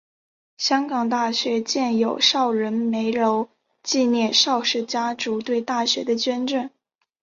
[0.57, 3.49] 香港大学建有邵仁枚楼
[3.83, 6.71] 纪念邵氏家族对大学的捐献。